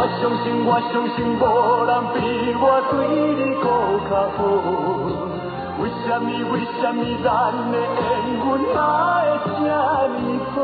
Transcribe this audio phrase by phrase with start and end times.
[0.00, 1.44] 我相信，我相信，无
[1.84, 2.16] 人比
[2.56, 2.92] 我对
[3.36, 3.68] 你搁
[4.08, 4.40] 较好。
[5.76, 7.28] 为什么，为什么咱
[7.70, 8.08] 的缘
[8.40, 8.80] 分还
[9.44, 9.68] 会这
[10.08, 10.16] 么
[10.48, 10.56] 苦？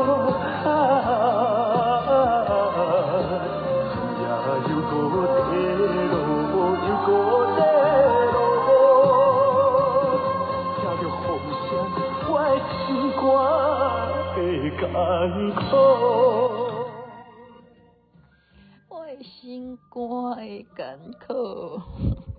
[4.17, 4.25] 夜
[4.65, 4.91] 又搁
[5.45, 5.49] 低
[6.09, 7.07] 落，又搁
[7.53, 7.59] 低
[8.33, 8.65] 落，
[10.81, 11.25] 听着风
[11.69, 11.69] 声，
[12.25, 12.81] 我的心
[13.13, 13.21] 肝
[14.33, 14.35] 会
[14.79, 14.81] 艰
[15.53, 16.56] 苦。
[19.57, 21.81] 心肝会艰苦，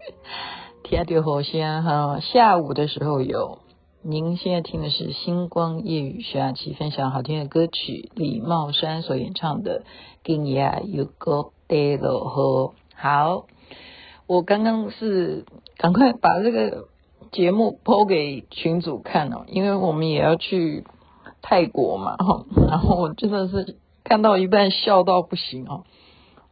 [0.85, 2.21] 听到好声哈。
[2.21, 3.59] 下午的时候有，
[4.03, 9.81] 您现在听的是星光夜雨徐雅琪分享好听的歌曲，李茂山所演唱的
[10.23, 12.73] 《今夜又搁低落》。
[12.95, 13.47] 好，
[14.29, 15.45] 我刚刚是
[15.77, 16.87] 赶快把这个
[17.33, 20.85] 节目 PO 给群主看哦，因为我们也要去
[21.43, 22.45] 泰国嘛哈。
[22.69, 25.83] 然后我真的是看到一半笑到不行哦。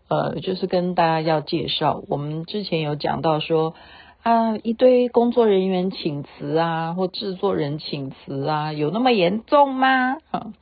[0.09, 3.75] 呃，就是跟大家要介绍，我们之前有讲到说
[4.23, 10.19] 啊，一堆工作人员请辞啊，或制作人请辞啊，有那么严重吗？
[10.31, 10.53] 啊，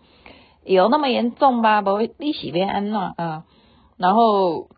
[0.64, 1.82] 有那么严重吧？
[1.82, 3.44] 不会利息变安娜啊。
[3.98, 4.68] 然后，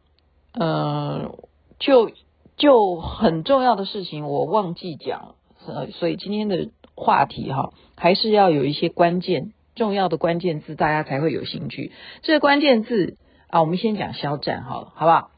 [0.53, 1.35] 嗯、呃，
[1.79, 2.11] 就
[2.57, 11.93] 就很重要的事情我忘记讲，呃，所以今天的话题哈，还是要有一些关键重要的关键字，大家才会有兴趣。
[12.23, 13.17] 这个关键字。
[13.49, 15.31] 啊，我们先讲肖战好了，好不好？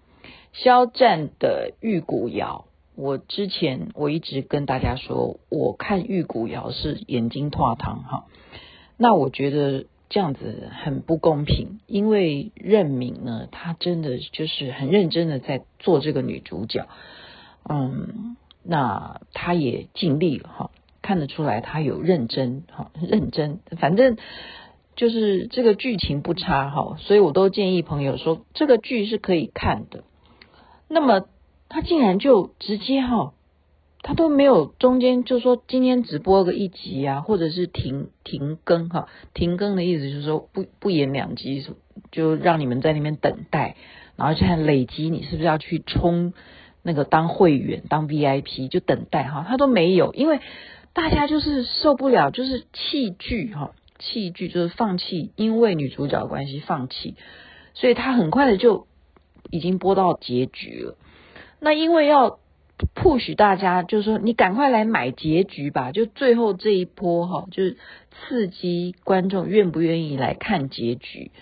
[0.53, 2.65] 肖战的《玉骨遥》，
[2.97, 8.25] 我之前我一直跟大家说，我看《玉骨遥》是眼睛脱糖哈。
[8.97, 16.89] 那我觉得这样子很不公平，因为任敏呢，她真的就是很认真的在做这个女主角，
[17.69, 20.71] 嗯，那她也尽力了哈，
[21.03, 24.17] 看得出来她有认真哈，认真，反正。
[24.99, 30.03] 就是这个剧情不差哈，所以我都建议朋友说这个剧是可以看的。
[30.89, 31.27] 那么
[31.69, 33.33] 他竟然就直接哈，
[34.03, 41.65] 他都没有中间就说今天只播个一集啊，或者是停停更哈，停更的意思就是说不不演两集，
[42.11, 43.77] 就让你们在那边等待，
[44.17, 46.33] 然后现在累积你是不是要去充
[46.83, 50.41] 那个当会员当 VIP 就等待哈，他都没有，因为
[50.93, 53.71] 大家就是受不了，就是弃剧哈。
[53.99, 57.17] 弃剧就是放弃，因为女主角关系放弃，
[57.75, 58.87] 所以他很快的就
[59.51, 60.97] 已经播到结局了。
[61.61, 62.39] 那因为要
[62.95, 67.77] push 大家，就是说你赶快来买结局吧，就最后这一波哈，就是
[68.13, 71.33] 刺激观众愿不愿意来看结局。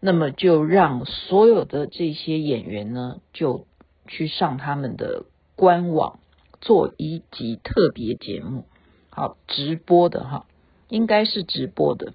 [0.00, 3.66] 那么就让所有的这些演员呢，就
[4.06, 5.24] 去上他们的
[5.56, 6.20] 官网
[6.60, 8.64] 做一集特别节目，
[9.10, 10.46] 好直播的哈。
[10.88, 12.12] 应该是直播的，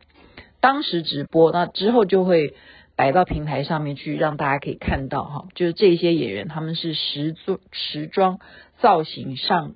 [0.59, 2.55] 当时直播，那之后就会
[2.95, 8.39] 摆到平台上面去，让大家可以看到哈，就是这些演员他们是时装时装
[8.79, 9.73] 造型上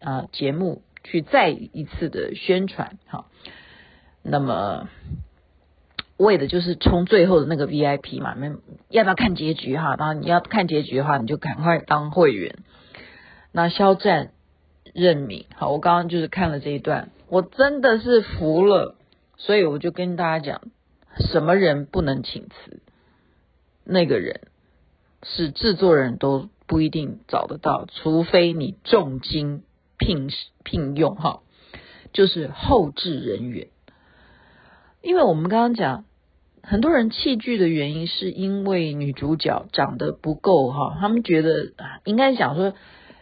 [0.00, 3.26] 啊节目去再一次的宣传哈，
[4.22, 4.88] 那么
[6.16, 8.48] 为的就是冲最后的那个 VIP 嘛，那
[8.90, 9.96] 要不要看结局哈？
[9.98, 12.56] 然后你要看结局的话，你就赶快当会员。
[13.52, 14.32] 那肖战
[14.92, 17.10] 任敏，好，我刚刚就是看了这一段。
[17.30, 18.96] 我真的是服了，
[19.36, 20.62] 所以我就跟大家讲，
[21.30, 22.80] 什么人不能请辞？
[23.84, 24.40] 那个人
[25.22, 29.62] 是制作人都不一定找得到，除非你重金
[29.96, 30.28] 聘
[30.64, 31.42] 聘用哈，
[32.12, 33.68] 就是后置人员。
[35.00, 36.04] 因为我们刚刚讲，
[36.64, 41.70] 很多人弃剧的原因是因为女主角长得不够哈，他们觉得
[42.02, 42.74] 应该讲说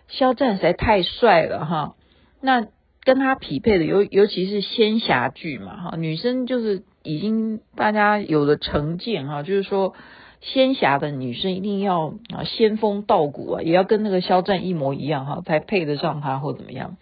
[0.08, 1.94] 肖战实在太帅了哈，
[2.40, 2.68] 那。
[3.08, 9.94] 跟他匹配的尤尤其是仙侠剧嘛哈，女生就是已经大家有了成见哈，就是说
[10.42, 16.98] 仙侠的女生一定要啊仙风道骨啊，也要跟那个肖战一模一样哈，才配得上他或怎么样。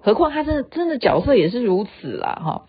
[0.00, 2.66] 何况他真的真的角色也是如此啦哈，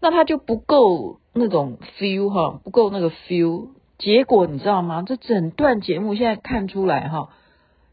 [0.00, 3.68] 那他就不够那种 feel 哈，不够那个 feel。
[3.98, 5.04] 结果你知道吗？
[5.06, 7.28] 这整段节目现在看出来哈，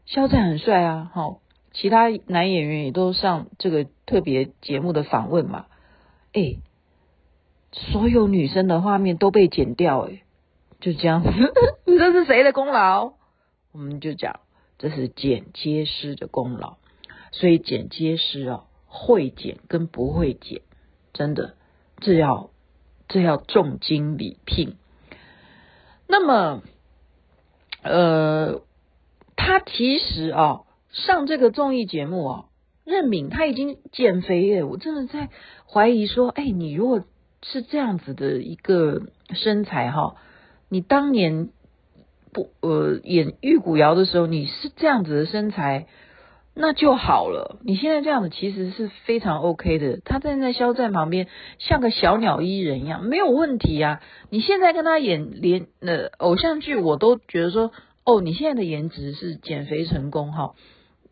[0.06, 1.36] 肖战很帅啊哈。
[1.72, 5.66] 其他男演员也都上这个特别节目的访问嘛？
[6.32, 6.56] 哎，
[7.72, 10.22] 所有女生的画面都被剪掉，哎，
[10.80, 11.30] 就这样子，
[11.86, 13.12] 这是谁的功劳？
[13.72, 14.40] 我们就讲
[14.78, 16.76] 这是剪接师的功劳。
[17.30, 20.62] 所以剪接师啊，会剪跟不会剪，
[21.12, 21.56] 真的
[22.00, 22.48] 这要
[23.06, 24.76] 这要重金礼聘。
[26.06, 26.62] 那么，
[27.82, 28.62] 呃，
[29.36, 30.62] 他其实啊，
[31.06, 32.44] 上这个综艺节目啊，
[32.84, 35.28] 任敏他已经减肥耶，我真的在
[35.66, 37.02] 怀疑说，哎，你如果
[37.42, 39.02] 是这样子的一个
[39.34, 40.16] 身材哈，
[40.68, 41.50] 你当年
[42.32, 45.86] 不呃演玉骨遥的时候，你是这样子的身材。
[46.60, 47.60] 那就好了。
[47.62, 50.00] 你现在这样子其实是非常 OK 的。
[50.04, 51.28] 他站在肖战旁边，
[51.60, 54.00] 像个小鸟依人一样，没有问题啊。
[54.28, 57.70] 你现在跟他演连呃偶像剧，我都觉得说，
[58.04, 60.54] 哦，你现在的颜值是减肥成功哈，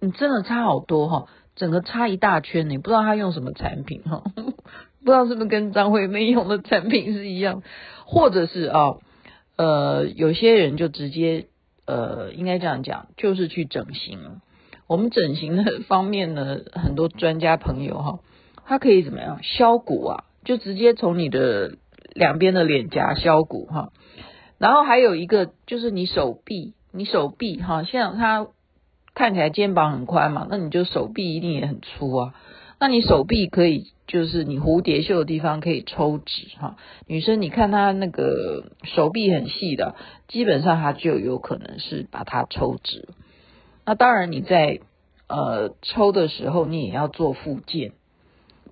[0.00, 2.69] 你真的差好多哈，整个差一大圈。
[2.70, 7.62] 你不知道他用什么产品哈， 不知道是不是跟张惠妹用的产品是一样，
[8.04, 8.96] 或者是啊
[9.56, 11.46] 呃有些人就直接
[11.87, 14.40] 呃应该这样讲，就是去整形。
[14.87, 18.20] 我们整形的方面呢，很多专家朋友哈，
[18.64, 20.25] 他可以怎么样削骨啊？
[20.44, 21.72] 就直接从你的
[22.14, 23.90] 两边的脸颊削骨哈。
[24.58, 28.46] 然后还有一个就是你手臂，你手臂哈，像他
[29.17, 32.35] 看起来肩膀很宽嘛，那你就手臂一定也很粗啊。
[32.79, 36.77] 那你手臂可以就是你蝴蝶袖的地方可以抽脂哈。
[37.07, 39.95] 女生你看她那个手臂很细的，
[40.29, 43.09] 基本上她就有可能是把它抽脂。
[43.87, 44.81] 那当然，你在
[45.27, 47.93] 呃抽的时候，你也要做复健，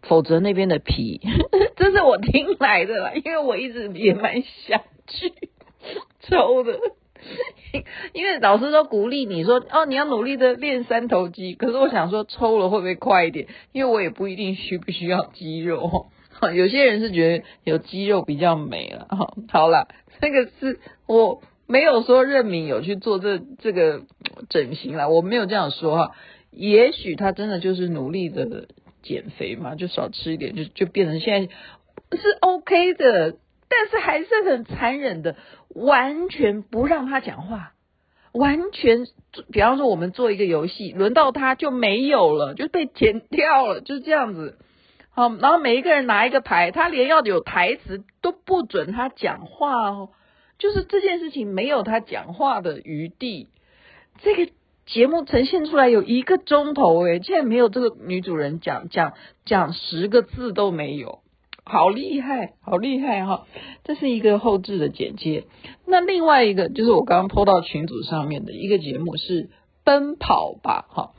[0.02, 1.22] 否则那边的皮，
[1.76, 5.32] 这是我听来的啦，因为我一直也蛮想去
[6.20, 6.78] 抽的，
[8.12, 13.46] 因为老师都鼓励你说，哦，你要努力的练三头肌，可是我想说，抽了会不会快一点？
[13.72, 16.06] 因为我也不一定需不需要肌肉，
[16.54, 19.88] 有些人是觉得有肌肉比较美了，哈，好了，
[20.20, 21.42] 这个是我。
[21.66, 24.02] 没有说任敏有去做这这个
[24.50, 26.10] 整形啦，我没有这样说哈。
[26.50, 28.68] 也许他真的就是努力的
[29.02, 31.54] 减肥嘛，就少吃一点，就就变成现在
[32.18, 33.36] 是 OK 的，
[33.76, 35.34] 但是还是很残忍的，
[35.70, 37.72] 完全不让他讲话，
[38.32, 39.06] 完全，
[39.50, 44.58] 比方说我们做一个游戏，轮到他就没有了，就被剪掉了，就这样子。
[45.10, 50.10] 好，然后每一个人拿一个牌，他连要有台词都不准他讲话哦。
[50.56, 53.48] 就是这件事情没有他讲话的余地，
[54.22, 54.52] 这个
[54.86, 61.23] 节目呈现出来有一个钟头诶，竟然没有这个女主人讲讲讲十个字都没有，
[61.64, 63.46] 好厉害，好厉害哈！
[63.84, 65.44] 这是一个后置的剪接。
[65.86, 69.44] 那另外一个就是我刚刚 po 到群组上面的一个节目是
[69.82, 71.10] 《奔跑吧》哈，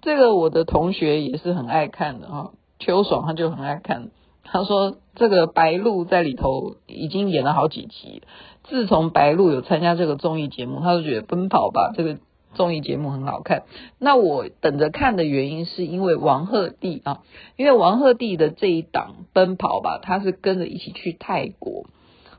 [0.00, 4.10] 这个我的同学也是很爱看的哈，秋爽他就很爱看。
[4.44, 8.22] 他说：“这个白鹿在里头已经演了好几集。
[8.64, 12.18] 自从白鹿有参加这个综艺节目，他就觉得《奔跑吧》这个
[12.54, 13.64] 综艺节目很好看。
[13.98, 17.22] 那我等着看的原因是因为王鹤棣啊，
[17.56, 21.86] 因为王鹤棣的这一档《奔跑吧》，他是跟着一起去泰国。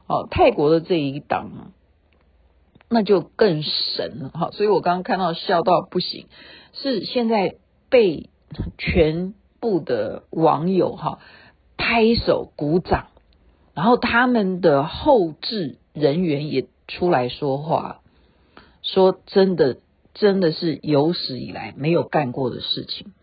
[0.08, 1.74] 哦，泰国的这一档
[2.90, 4.50] 那就更神了哈。
[4.52, 6.28] 所以我刚刚看到笑到不行，
[6.74, 7.56] 是现在
[7.90, 8.30] 被
[8.78, 11.20] 全部的网友哈。”
[11.76, 13.08] 拍手鼓掌，
[13.74, 18.00] 然后他们的后置人员也出来说话，
[18.84, 19.80] 说真的，
[20.14, 23.14] 真的是有史以来没有干过的事情。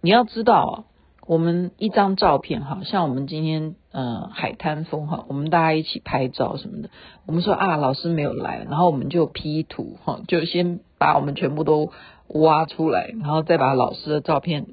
[0.00, 0.84] 你要知道，
[1.26, 6.90] 我们一张照片哈，像我们今天呃海滩风哈，我们大家一起拍照什么的，
[7.26, 11.92] 我们说啊老师没有来，然后我们就 P 图哈，就先把我们全部都
[12.28, 14.66] 挖出来，然后再把老师的照片。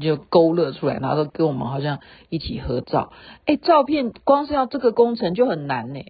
[0.00, 1.98] 就勾勒出来，然后跟我们好像
[2.28, 3.10] 一起合照。
[3.44, 6.00] 哎，照片光是要这个工程就很难呢，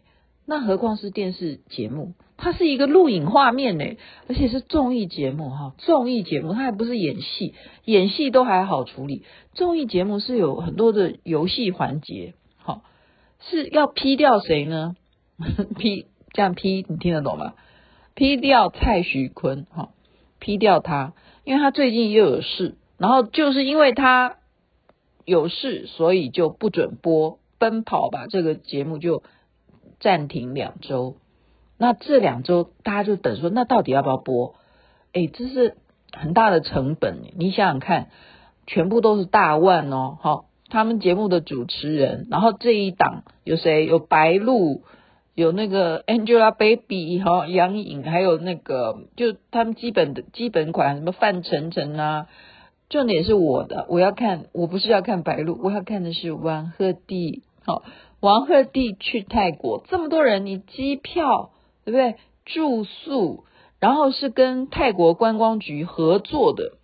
[0.45, 2.13] 那何况是电视节目？
[2.41, 3.85] 它是一个录影画面呢，
[4.29, 7.55] 而且是综艺节目哈，综艺节目它还不是演戏，
[7.85, 12.83] 演戏都还好处理，综艺节目是有很多的游戏环节，好，
[13.41, 14.97] 是要 P 掉谁呢？
[15.79, 17.55] P 这样 P 你听得懂吗
[18.15, 19.91] ？P 掉蔡徐坤哈
[20.39, 21.13] ，P 掉他，
[21.45, 22.77] 因为他最近又有事。
[22.99, 24.37] 然后就是因为他
[25.25, 29.23] 有事，所以就不准播《奔跑吧》这个节目，就
[30.01, 31.17] 暂停两周。
[31.81, 34.55] 那这两周大家就等说，那到底要不要播？
[35.15, 35.79] 哎，这是
[36.13, 37.23] 很大的成本。
[37.39, 38.09] 你想想看，
[38.67, 43.87] 全部都是大腕哦，好，他们节目的主持人，然后这一档有谁？
[43.87, 44.83] 有白鹿，
[45.35, 52.27] 有那个 Angelababy 哈，杨颖，还有那个就他们基本的基本款，什么范丞丞啊。
[52.91, 57.41] 重点是我的，我要看，我不是要看白鹿，我要看的是王鹤棣。
[57.65, 57.85] 好，
[58.21, 61.51] 王鹤棣去泰国，这么多人，你机票
[61.91, 62.21] 对不对？
[62.45, 63.45] 住宿，
[63.79, 66.79] 然后是跟泰国观光局合作的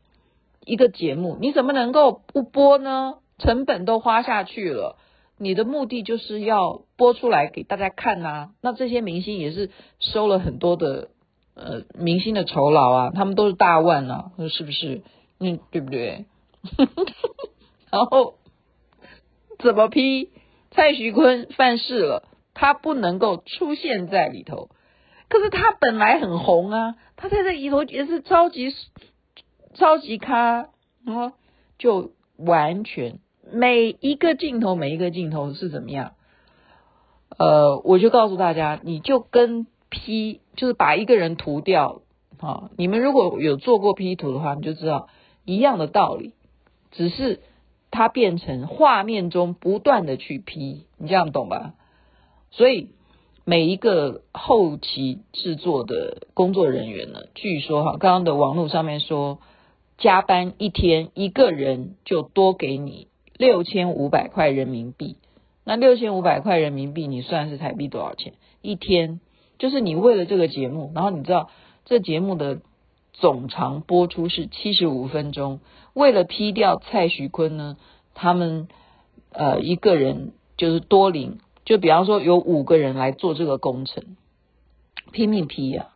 [0.65, 3.15] 一个节目，你怎么能够不播呢？
[3.39, 4.97] 成本都花下去了，
[5.39, 11.09] 你的目的就是要播出来给大家看呐、那这些明星也是收了很多的
[11.55, 15.03] 呃明星的酬劳啊，他们都是大腕啊，是不是？
[15.39, 16.25] 嗯，对不对？
[17.91, 18.35] 然后
[19.59, 20.31] 怎么批？
[20.71, 24.69] 蔡徐坤犯事了，他不能够出现在里头。
[25.29, 28.73] 可是他本来很红啊，他在这里头也是超级
[29.75, 30.69] 超级咖，
[31.05, 31.33] 然后，
[31.79, 33.19] 就完全
[33.53, 36.13] 每一个镜头每一个镜头是怎么样？
[37.39, 42.03] 呃，我就告诉大家，你就跟 P，就是把一个人涂掉
[42.39, 42.71] 啊。
[42.77, 45.09] 你们如果有做过 P 图的话，你就知道
[45.45, 46.35] 一样的道理，
[46.93, 47.41] 只是
[47.91, 51.75] 它变成画面中不断的去 P，你这样懂吧？
[52.51, 52.91] 所以。
[53.49, 59.39] 每一个后期制作的工作人员呢，据说哈，刚刚的网络上面说，
[59.99, 63.07] 加班一天一个人就多给你
[63.39, 65.17] 六千五百块人民币。
[65.63, 68.33] 那六千五百块人民币，你算是台币多少钱？
[68.63, 69.21] 一天
[69.61, 71.49] 就是你为了这个节目，然后你知道
[71.85, 72.59] 这节目的
[73.13, 75.61] 总长播出是七十五分钟，
[75.95, 77.77] 为了 P 掉蔡徐坤呢，
[78.13, 78.67] 他们
[79.31, 81.39] 呃一个人就是多领。
[81.67, 84.17] 就比方说有五个人来做这个工程，
[85.11, 85.89] 拼命 P 呀，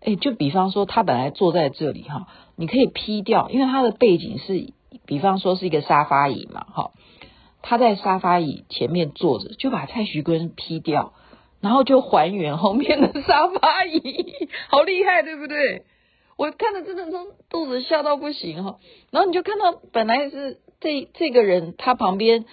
[0.00, 4.72] 哎，就比方说他本来坐在这里哈，你可以 P 掉，因为他的背景是，
[5.04, 6.92] 比方说是一个沙发椅嘛，哈，
[7.60, 11.12] 他在沙发椅前面坐着，就把蔡徐坤 P 掉，
[11.60, 15.84] 然后就还原后面的沙发椅，好厉害，对不对？
[16.38, 18.78] 我看了真的从肚子笑到不行哈，
[19.10, 22.46] 然后你就看到本来是这这个人他旁边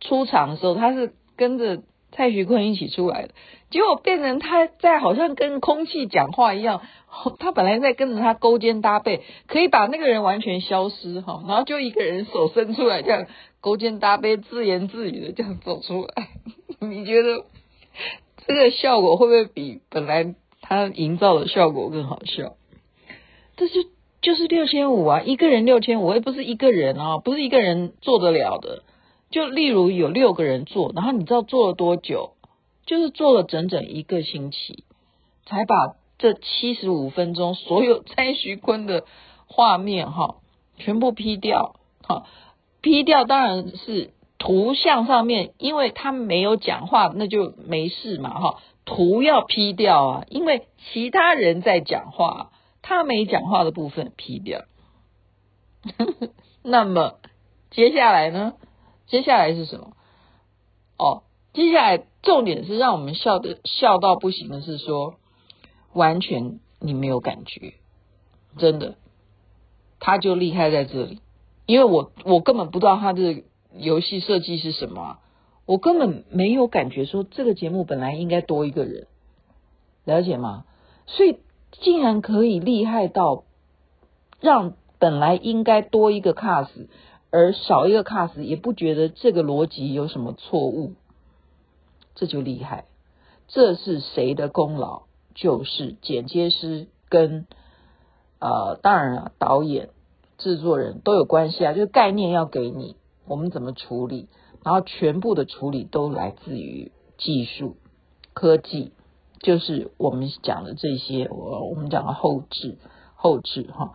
[0.00, 1.82] 出场的时候，他是跟着。
[2.12, 3.30] 蔡徐坤一起出来的，
[3.70, 6.82] 结果变成他在好像跟空气讲话一样。
[7.40, 13.26] 他本来在跟着他勾肩搭背，可以把那个人完全消失哈，然后就一个人手伸出来这样
[13.60, 16.28] 勾肩搭背，自言自语的这样走出来。
[16.86, 17.44] 你觉得
[18.46, 22.54] 这个效果会不会比本来他营造的效果更好笑？
[23.56, 23.86] 这是
[24.22, 28.84] 就是六千五啊，一个人六千五，又不是一个人啊，不是一个人做得了的。
[29.30, 32.34] 就例如有六个人做，然后你知道做了多久？
[32.86, 34.82] 就是做了整整一个星期，
[35.46, 39.04] 才把这七十五分钟所有 蔡徐坤的
[39.46, 40.36] 画面哈
[40.76, 41.76] 全部 P 掉。
[42.02, 42.26] 哈
[42.80, 48.60] ，P 掉当然是图像上面，因为他没有讲话，那就没事嘛哈。
[48.84, 52.50] 图要 P 掉啊，因为其他人在讲话，
[52.82, 54.62] 他没讲话的部分 P 掉。
[56.64, 57.14] 那么
[57.70, 58.54] 接下来呢？
[59.10, 59.96] 接下来是什么？
[60.96, 65.14] 哦，接下来重点是让我们笑的笑到不行的是说，
[65.92, 67.74] 完全你没有感觉，
[68.56, 68.94] 真的，
[69.98, 71.20] 他就厉害在这里，
[71.66, 73.42] 因为我我根本不知道他的
[73.74, 75.18] 游戏设计是什么，
[75.66, 79.08] 我根本没有感觉说这个节目本来应该多一个人，
[80.04, 80.64] 了解吗？
[81.06, 81.38] 所以
[81.72, 83.42] 竟然可以厉害到
[84.40, 86.86] 让本来应该多一个 cast。
[87.30, 90.94] 而少一个 cast 也不觉得这个逻辑有什么错误，
[92.14, 92.86] 这就厉害。
[93.48, 95.02] 这是谁的功劳？
[95.34, 97.46] 就是剪接师跟
[98.40, 99.90] 呃，当然了，导演、
[100.38, 101.72] 制作人都有关系啊。
[101.72, 102.96] 就是概念要给你，
[103.26, 104.28] 我们怎么处理，
[104.64, 107.76] 然后全部的处理都来自于技术、
[108.34, 108.92] 科技，
[109.38, 111.28] 就是我们讲的这些。
[111.30, 112.76] 我我们讲的后置、
[113.14, 113.94] 后置哈。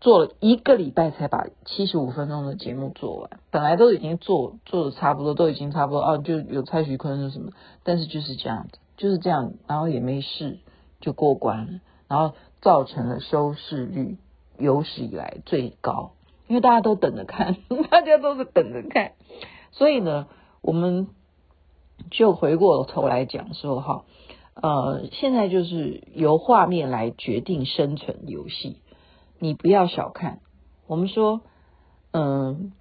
[0.00, 7.52] 做了一个礼拜才把七十五分钟的节目做完，本来都已经做做的差不多，都已经差不多啊，就有蔡徐坤是什么，
[7.84, 10.58] 但是就是这样子，就是这样，然后也没事
[11.00, 14.16] 就过关了，然后造成了收视率
[14.58, 16.12] 有史以来最高，
[16.48, 17.58] 因为大家都等着看，
[17.90, 19.12] 大家都是等着看，
[19.70, 20.28] 所以呢，
[20.62, 21.08] 我们
[22.10, 24.04] 就回过头来讲说哈，
[24.54, 28.78] 呃，现在就是由画面来决定生存游戏。
[29.42, 30.40] 你不要小看，
[30.86, 31.40] 我们说，
[32.12, 32.72] 嗯，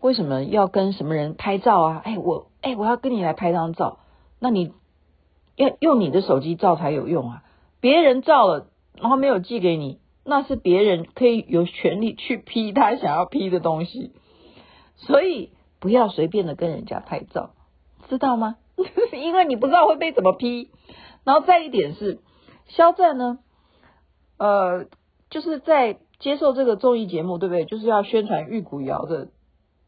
[0.00, 2.02] 为什么要跟什么人拍照啊？
[2.04, 4.00] 哎，我，哎，我要跟你来拍张照，
[4.40, 4.72] 那你
[5.54, 7.44] 要用你的手机照才有用啊。
[7.80, 14.12] 别人照了，然后没有寄给你，那是别人可以有权利去 P 他想要 P 的东西，
[14.96, 17.50] 所以不要随便的跟人家拍照，
[18.08, 18.56] 知道吗？
[19.12, 20.70] 因为你不知道会被怎么 P。
[21.22, 22.18] 然后再一点是，
[22.66, 23.38] 肖战呢，
[24.38, 24.86] 呃。
[25.30, 27.64] 就是在接受这个综艺节目，对不对？
[27.64, 29.28] 就是要宣传玉骨遥的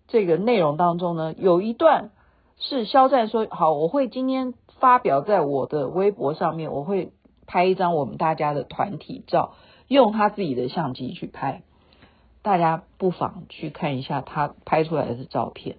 [0.08, 2.10] 这个内容当中呢，有一段
[2.58, 7.12] 是肖战说：“好，我会今天发表在我的微博上面，我会
[7.46, 9.54] 拍一张我们大家的团体照。”
[9.88, 11.64] 用他自己的相机去拍。
[12.40, 15.76] 大家不妨去看一下他拍出来的照片，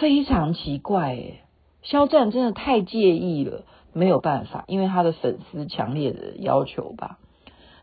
[0.00, 1.40] 非常奇怪诶，
[1.82, 7.18] 肖战真的太介意了，没有办法，因为他的粉丝强烈的要求吧。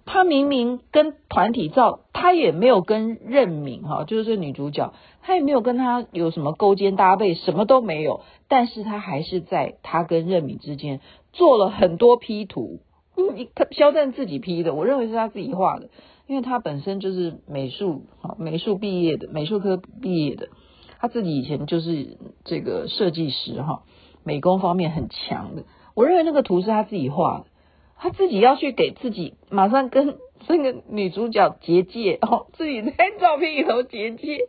[0.05, 11.01] 他明明跟团体照，他也没有跟任敏哈，就是这女主角，他也没有跟他有什么勾肩搭背，什么都没有，但是他还是在他跟任敏之间
[11.33, 12.79] 做了很多 P 图，
[13.17, 15.89] 嗯，他肖战自己 P 的，我认为是他自己画的。
[16.27, 18.07] 因为他本身就是美术，
[18.39, 20.47] 美术毕业的，美术科毕业的，
[20.97, 23.83] 他自己以前就是这个设计师哈，
[24.24, 25.65] 美工方面很强的。
[25.93, 27.45] 我认为那个图是他自己画的，
[27.95, 34.39] 他自己要去给自己马上跟 这个女主角结界哦，自己在照片里头结界。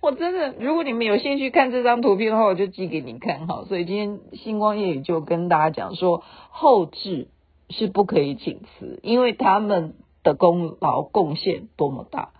[0.00, 3.64] 我真的，如果你们有兴趣看这张图片的话，我就寄给你看哈。
[3.68, 7.28] 所以今天星光夜语就跟大家讲说，后置
[7.68, 9.94] 是不可以请辞，因为他们。
[10.24, 12.30] 的功劳贡献多么大，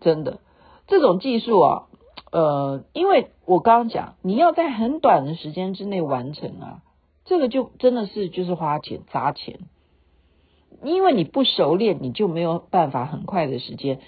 [0.00, 0.38] 真的，
[0.86, 1.82] 这种技术啊，
[2.30, 6.80] 呃，因为我刚刚讲，你要在很短的时间之内完成啊，
[7.28, 9.58] 这个就真的是就是花钱砸钱，
[10.82, 14.00] 因为你不熟练，你就没有办法很快的时间。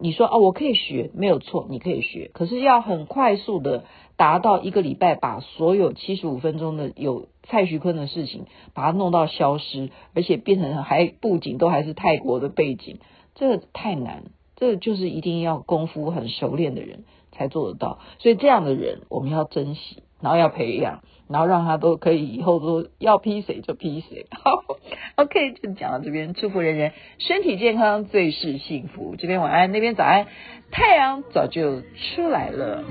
[0.00, 3.84] 你说啊，我可以学，没有错，你可以学，可是要很快速的
[4.16, 13.00] 达到一个礼拜，把所有七十五分钟的有蔡徐坤的事情，把它弄到消失，而且变成还布景都还是泰国的背景，
[13.34, 20.04] 这个太难，这就是一定要功夫很熟练的人才做得到，所以这样的人我们要珍惜。
[20.20, 24.26] 然后要培养，然后让他都可以以后都要批谁就批谁。
[24.30, 24.64] 好，
[25.16, 29.16] OK，就讲到这边，祝福人人身体健康，最是幸福。
[29.16, 30.26] 这边晚安，那边早安，
[30.70, 32.84] 太阳早就出来了。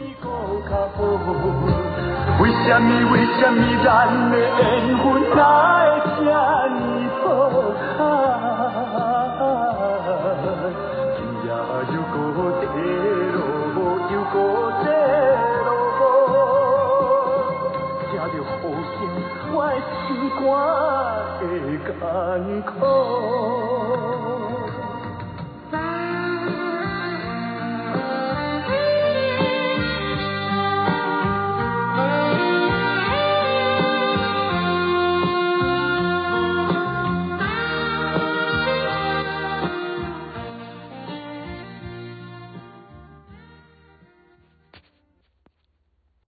[2.42, 5.06] 为什么为什么咱的缘分
[22.48, 22.89] you